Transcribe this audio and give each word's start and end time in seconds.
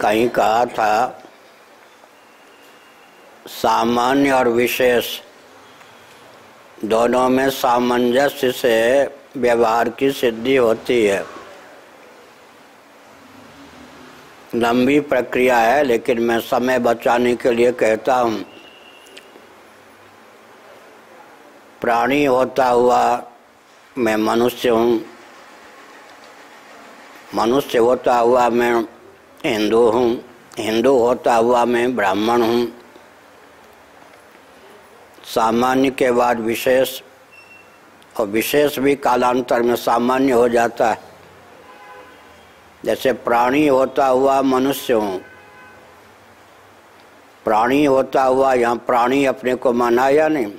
कहीं 0.00 0.28
कहा 0.28 0.64
था, 0.66 1.22
सामान्य 3.46 4.30
और 4.30 4.48
विशेष, 4.48 5.20
दोनों 6.84 7.28
में 7.28 7.50
सामंजस्य 7.50 8.52
से 8.52 9.04
व्यवहार 9.36 9.88
की 9.88 10.10
सिद्धि 10.12 10.56
होती 10.56 11.04
है। 11.04 11.24
लंबी 14.54 15.00
प्रक्रिया 15.00 15.58
है, 15.58 15.82
लेकिन 15.84 16.18
मैं 16.18 16.40
समय 16.40 16.78
बचाने 16.78 17.36
के 17.36 17.50
लिए 17.50 17.72
कहता 17.72 18.14
हूँ। 18.14 18.44
प्राणी 21.80 22.24
होता 22.24 22.68
हुआ 22.68 23.22
मैं 23.98 24.16
मनुष्य 24.16 24.68
हूँ। 24.68 25.04
मनुष्य 27.34 27.78
होता 27.78 28.16
हुआ 28.18 28.48
मैं 28.48 28.93
हिंदू 29.44 29.80
हूँ, 29.90 30.24
हिंदू 30.58 30.98
होता 30.98 31.34
हुआ 31.34 31.64
मैं 31.64 31.96
ब्राह्मण 31.96 32.42
हूँ। 32.42 32.66
सामान्य 35.24 35.90
के 35.90 36.10
बाद 36.10 36.40
विशेष 36.40 37.00
और 38.20 38.26
विशेष 38.26 38.78
भी 38.78 38.94
कालांतर 38.96 39.62
में 39.62 39.74
सामान्य 39.76 40.32
हो 40.32 40.48
जाता 40.48 40.90
है। 40.90 40.98
जैसे 42.84 43.12
प्राणी 43.12 43.66
होता 43.66 44.06
हुआ 44.06 44.40
मनुष्य 44.42 44.92
हूँ। 44.92 45.20
प्राणी 47.44 47.84
होता 47.84 48.22
हुआ 48.22 48.54
यहाँ 48.54 48.76
प्राणी 48.76 49.24
अपने 49.24 49.54
को 49.54 49.72
माना 49.72 50.08
या 50.08 50.28
नहीं। 50.28 50.52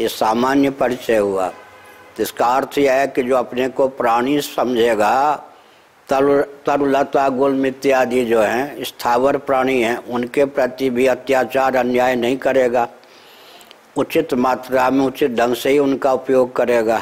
ये 0.00 0.08
सामान्य 0.08 0.70
परिचय 0.70 1.16
हुआ। 1.16 1.52
इसका 2.20 2.46
अर्थ 2.46 2.78
यह 2.78 2.92
है 2.92 3.06
कि 3.06 3.22
जो 3.22 3.36
अपने 3.36 3.68
को 3.68 3.88
प्राणी 3.88 4.40
समझेगा 4.40 5.46
तरुलता 6.12 7.28
गुल 7.28 7.66
इत्यादि 7.66 8.24
जो 8.24 8.40
हैं, 8.40 8.84
स्थावर 8.84 9.36
प्राणी 9.36 9.80
हैं, 9.82 9.96
उनके 10.06 10.44
प्रति 10.44 10.90
भी 10.90 11.06
अत्याचार, 11.06 11.76
अन्याय 11.76 12.16
नहीं 12.16 12.36
करेगा। 12.36 12.88
उचित 13.96 14.34
मात्रा 14.34 14.90
में 14.90 15.04
उचित 15.06 15.30
ढंग 15.30 15.54
से 15.54 15.70
ही 15.70 15.78
उनका 15.78 16.12
उपयोग 16.12 16.54
करेगा। 16.56 16.98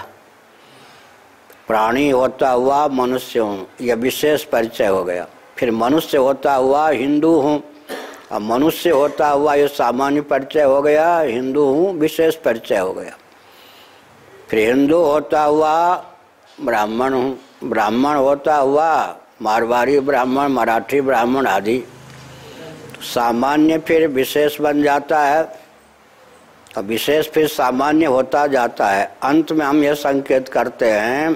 प्राणी 1.69 2.09
होता 2.11 2.51
हुआ 2.51 2.87
मनुष्य 2.89 3.41
हूँ, 3.41 3.67
यह 3.81 3.95
विशेष 3.95 4.45
परिचय 4.45 4.87
हो 4.87 5.05
गया। 5.05 5.27
फिर 5.57 5.71
मनुष्य 5.71 6.19
होता 6.19 6.55
हुआ 6.55 6.89
हिंदू 6.89 7.35
हूँ 7.41 7.63
और 8.33 8.41
मनुष्य 8.41 8.91
होता 8.91 9.29
हुआ 9.29 9.55
ये 9.55 9.69
सामान्य 9.69 10.21
परिचय 10.21 10.63
हो 10.63 10.83
गया, 10.83 11.19
हिंदू 11.21 11.65
हूँ, 11.65 11.93
विशेष 11.95 12.35
परिचय 12.35 12.79
हो 12.79 12.93
गया। 12.93 13.17
फिर 14.49 14.69
हिंदू 14.69 15.03
होता 15.03 15.43
हुआ 15.43 15.75
ब्राह्मण 16.65 17.13
हूँ। 17.13 17.39
ब्राह्मण 17.65 18.17
होता 18.17 18.57
हुआ 18.57 19.17
मारवाड़ी 19.43 20.01
ब्राह्मण, 20.01 20.49
मराठी 20.49 21.01
ब्राह्मण 21.01 21.47
आदि। 21.47 21.83
सामान्य 23.03 23.79
फिर 23.79 24.07
विशेष 24.09 24.61
बन 24.61 24.83
जाता 24.83 25.21
है। 25.21 25.43
और 26.77 26.83
विशेष 26.85 27.29
फिर 27.31 27.47
सामान्य 27.49 28.07
होता 28.07 28.47
जाता 28.47 28.89
है। 28.89 29.05
अंत 29.23 29.53
में 29.53 29.65
हम 29.67 29.83
यह 29.85 29.95
संकेत 29.95 30.49
करते 30.49 30.91
हैं 30.91 31.35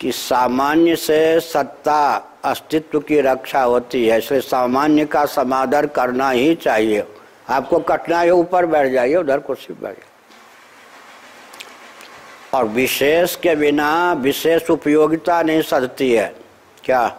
कि 0.00 0.12
सामान्य 0.12 0.96
से 0.96 1.40
सत्ता 1.40 2.28
अस्तित्व 2.44 3.00
की 3.00 3.20
रक्षा 3.20 3.62
होती 3.62 4.06
है, 4.06 4.18
इसलिए 4.18 4.40
सामान्य 4.40 5.04
का 5.04 5.24
समादर 5.26 5.86
करना 5.86 6.30
ही 6.30 6.54
चाहिए। 6.54 7.04
आपको 7.48 7.78
कठिनाई 7.78 8.30
ऊपर 8.30 8.66
बैठ 8.66 8.92
जाइए, 8.92 9.16
उधर 9.16 9.38
कुर्सी 9.38 9.72
बैठ 9.72 9.82
जाइए। 9.82 10.11
और 12.54 12.64
विशेष 12.64 13.36
के 13.36 13.54
बिना 13.56 14.12
विशेष 14.12 14.70
उपयोगिता 14.70 15.42
नहीं 15.42 15.62
सधती 15.62 16.12
है। 16.12 16.34
क्या? 16.84 17.16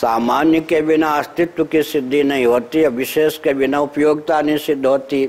सामान्य 0.00 0.60
के 0.60 0.80
बिना 0.82 1.08
अस्तित्व 1.08 1.64
की 1.64 1.82
सिद्धि 1.82 2.22
नहीं 2.22 2.46
होती 2.46 2.78
है, 2.78 2.88
विशेष 2.88 3.38
के 3.38 3.54
बिना 3.54 3.80
उपयोगिता 3.80 4.40
नहीं 4.40 4.58
सिद्ध 4.58 4.86
होती 4.86 5.26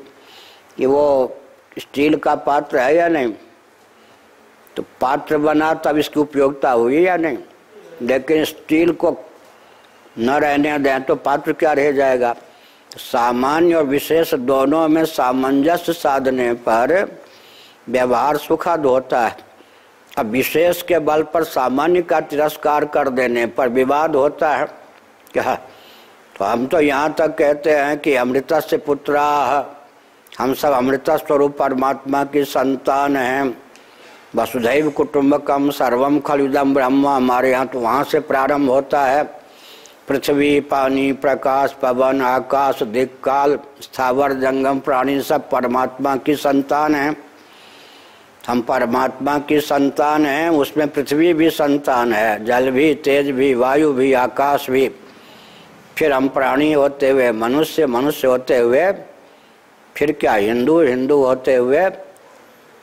कि 0.78 0.85
वो 0.85 1.38
स्टील 1.79 2.16
का 2.16 2.35
पात्र 2.35 2.79
है 2.79 2.95
या 2.95 3.07
नहीं। 3.07 3.34
तो 4.75 4.84
पात्र 5.01 5.38
बना 5.38 5.74
तब 5.74 5.97
इसकी 5.97 6.19
उपयोगिता 6.19 6.72
हुई 6.72 7.01
या 7.01 7.18
नहीं? 7.18 7.38
लेकिन 8.01 8.45
स्टील 8.45 8.91
को 8.91 9.18
न 10.19 10.29
रहने 10.29 10.78
दें 10.79 11.03
तो 11.03 11.16
पात्र 11.16 11.53
क्या 11.53 11.74
रह 11.74 11.91
जाएगा? 11.91 12.35
सामान्य 12.97 13.75
और 13.75 13.84
विशेष 13.84 14.34
दोनों 14.34 14.88
में 14.88 15.06
सामंजस्य 15.06 15.94
साधने 15.94 16.53
पर 16.53 17.25
व्यवहार 17.90 18.38
सुखद 18.38 18.85
होता 18.85 19.28
है। 19.28 19.38
अब 20.18 20.25
विशेष 20.25 20.81
के 20.81 21.00
बल 21.00 21.23
पर 21.23 21.44
सामान्य 21.44 22.01
का 22.01 22.19
तिरस्कार 22.22 22.85
कर 22.85 23.09
देने 23.09 23.46
पर 23.46 23.69
विवाद 23.69 24.16
होता 24.16 24.56
है। 24.56 24.66
क्या? 25.34 25.56
तो 26.40 26.45
हम 26.45 26.66
तो 26.66 26.79
यहाँ 26.79 27.13
तक 27.13 27.35
कहते 27.38 27.72
हैं 27.72 27.97
कि 28.00 28.16
अमृत 28.16 28.53
से 28.53 28.78
पुत्रा, 28.78 29.24
हम 30.40 30.53
सब 30.53 30.72
अमृत 30.72 31.09
स्वरूप 31.09 31.57
परमात्मा 31.57 32.24
की 32.24 32.44
संतान 32.44 33.18
हैं। 33.18 33.57
वसुधैव 34.35 34.90
कुटुंबकम 34.90 35.69
सर्वम 35.69 36.19
खलुदम 36.19 36.74
ब्रह्म, 36.74 37.07
हमारे 37.07 37.51
यहाँ 37.51 37.68
तो 37.68 37.79
वहाँ 37.79 38.03
से 38.03 38.19
प्रारंभ 38.19 38.69
होता 38.69 39.06
है। 39.06 39.24
पृथ्वी, 40.07 40.59
पानी, 40.62 41.12
प्रकाश, 41.13 41.72
पवन, 41.74 42.22
आकाश, 42.22 42.84
दिक्काल, 42.84 43.57
स्थावर, 43.81 44.34
जंगम, 44.34 44.79
प्राणी 44.79 45.22
सब 45.22 45.50
परमात्मा 45.50 46.16
की 46.16 46.35
संतान 46.35 46.95
हैं। 46.95 47.16
हम 48.47 48.61
परमात्मा 48.61 49.39
की 49.39 49.59
संतान 49.59 50.25
हैं, 50.25 50.50
उसमें 50.50 50.88
पृथ्वी 50.88 51.33
भी 51.33 51.50
संतान 51.50 52.13
है, 52.13 52.45
जल 52.45 52.72
भी, 52.72 52.94
तेज 52.95 53.31
भी, 53.31 53.53
वायु 53.53 53.94
भी, 53.94 54.13
आकाश 54.13 54.69
भी। 54.69 54.91
फिर 55.97 56.11
हम 56.11 56.28
प्राणी 56.28 56.73
होते 56.73 57.09
हुए, 57.09 57.31
मनुष्य 57.31 57.85
मनुष्य 57.85 58.28
होते 58.28 58.57
हुए, 58.57 58.91
फिर 59.95 60.11
क्या 60.11 60.33
हिंदू 60.33 60.81
हिंदू 60.81 61.23
होते 61.23 61.56
हुए, 61.56 61.89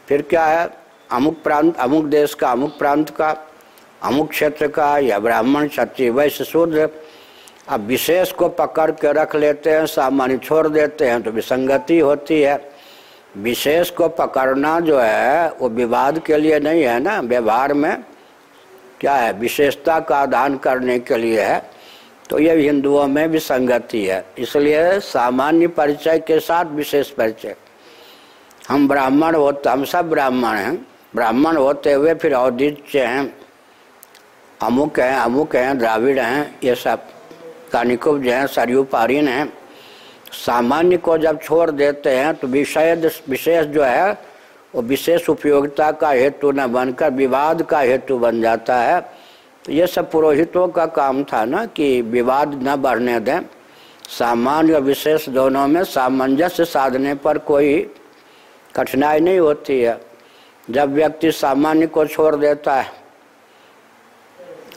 फिर 0.08 0.22
क्या 0.22 0.44
है, 0.44 0.68
अमुक 1.10 1.42
प्रांत, 1.42 1.76
अमुक 1.76 2.04
देश 2.04 2.34
का, 2.34 2.50
अमुक 2.50 2.78
प्रांत 2.78 3.10
का, 3.10 3.36
अमुक 4.02 4.30
क्षेत्र 4.30 4.66
का, 4.66 4.98
या 4.98 5.18
ब्राह्मण, 5.18 5.68
क्षत्रिय, 5.68 6.10
वैश्य, 6.10 6.44
शूद्र। 6.44 6.88
अब 7.68 7.80
विशेष 7.80 8.32
को 8.32 8.48
पकड़ 8.48 8.90
के 8.90 9.12
रख 9.12 9.36
लेते 9.36 9.70
हैं, 9.70 9.86
सामान्य 9.86 10.38
छोड़ 10.38 10.68
देते 10.68 11.06
हैं 11.06 11.22
तो 11.22 11.30
विसंगति 11.30 11.98
होती 11.98 12.40
है। 12.42 12.72
विशेष 13.37 13.91
को 13.91 14.09
पकड़ना 14.09 14.81
जो 14.81 14.98
है, 14.98 15.53
वो 15.53 15.69
विवाद 15.69 16.19
के 16.19 16.37
लिए 16.37 16.60
नहीं 16.60 16.82
है 16.82 17.00
ना, 17.00 17.20
व्यवहार 17.20 17.75
में। 17.75 18.04
क्या 19.00 19.15
है? 19.15 19.32
विशेषता 19.32 20.00
का 20.00 20.16
आदान 20.16 20.56
करने 20.56 20.98
के 20.98 21.16
लिए 21.16 21.41
है। 21.41 21.71
तो 22.31 22.38
ये 22.38 22.56
हिंदुओं 22.56 23.06
में 23.06 23.31
भी 23.31 23.38
संगति 23.38 24.06
है। 24.06 24.25
इसलिए 24.38 25.00
सामान्य 25.00 25.66
परिचय 25.66 26.19
के 26.19 26.41
साथ 26.41 26.65
विशेष 26.65 27.10
परिचय। 27.10 27.56
हम 28.69 28.88
ब्राह्मण 28.88 29.34
होते, 29.34 29.71
हम 29.71 29.84
सब 29.84 30.10
ब्राह्मण 30.10 30.56
हैं। 30.56 30.87
ब्राह्मण 31.15 31.56
होते 31.56 31.92
हुए 31.92 32.15
फिर 32.15 32.34
औदित्य 32.34 33.00
हैं। 33.00 33.37
अमुक 34.62 35.00
हैं 35.00 35.16
अमुक 35.16 35.56
हैं, 35.56 35.78
द्राविड़ 35.78 36.21
हैं, 36.21 36.59
ये 36.65 36.75
सब। 36.75 37.06
कानिकुब्ज 37.72 38.26
हैं, 38.26 38.47
सरयू 38.47 38.87
हैं। 38.94 39.61
सामान्य 40.32 40.97
को 40.97 41.16
जब 41.19 41.41
छोड़ 41.43 41.70
देते 41.70 42.10
हैं 42.10 42.34
तो 42.34 42.47
विषय 42.48 42.94
विशेष 43.28 43.66
जो 43.66 43.82
है, 43.82 44.12
वो 44.75 44.82
विशेष 44.82 45.28
उपयोगिता 45.28 45.91
का 45.93 46.10
हेतु 46.10 46.50
न 46.53 46.66
बनकर 46.72 47.10
विवाद 47.10 47.62
का 47.62 47.81
हेतु 47.81 48.19
बन 48.19 48.41
जाता 48.42 48.76
है। 48.76 49.00
ये 49.71 49.87
सब 49.87 50.10
पुरोहितों 50.10 50.69
का 50.69 50.87
काम 50.87 51.22
था 51.25 51.44
ना, 51.44 51.65
कि 51.66 52.00
विवाद 52.03 52.59
न 52.62 52.76
बढ़ने 52.76 53.19
दें। 53.21 53.41
सामान्य 54.09 54.75
और 54.75 54.81
विशेष 54.81 55.28
दोनों 55.28 55.66
में 55.66 55.82
सामंजस्य 55.84 56.65
साधने 56.65 57.15
पर 57.15 57.38
कोई 57.41 57.78
कठिनाई 58.75 59.21
नहीं 59.21 59.38
होती 59.38 59.81
है। 59.81 60.00
जब 60.71 60.92
व्यक्ति 60.92 61.32
सामान्य 61.32 61.87
को 61.87 62.06
छोड़ 62.06 62.34
देता 62.37 62.75
है 62.75 63.01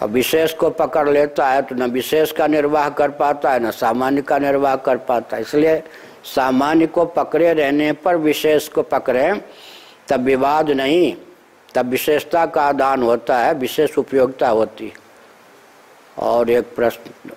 और 0.01 0.09
विशेष 0.09 0.53
को 0.53 0.69
पकड़ 0.69 1.09
लेता 1.09 1.47
है 1.49 1.61
तो 1.61 1.75
न 1.75 1.89
विशेष 1.91 2.31
का 2.31 2.47
निर्वाह 2.47 2.89
कर 2.89 3.11
पाता 3.11 3.51
है, 3.51 3.59
न 3.59 3.71
सामान्य 3.71 4.21
का 4.21 4.37
निर्वाह 4.37 4.75
कर 4.75 4.97
पाता 4.97 5.35
है। 5.37 5.41
इसलिए 5.41 5.81
सामान्य 6.25 6.87
को 6.87 7.05
पकड़े 7.05 7.53
रहने 7.53 7.91
पर 7.93 8.15
विशेष 8.17 8.67
को 8.67 8.81
पकड़े, 8.83 9.31
तब 10.07 10.23
विवाद 10.23 10.69
नहीं, 10.71 11.15
तब 11.75 11.89
विशेषता 11.89 12.45
का 12.45 12.71
दान 12.71 13.03
होता 13.03 13.37
है, 13.39 13.53
विशेष 13.53 13.97
उपयोगिता 13.97 14.49
होती। 14.49 14.91
और 16.17 16.49
एक 16.49 16.75
प्रश्न 16.75 17.31